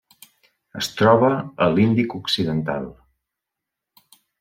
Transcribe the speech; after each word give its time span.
Es 0.81 0.89
troba 1.01 1.29
a 1.67 1.69
l'Índic 1.75 2.19
occidental. 2.23 2.93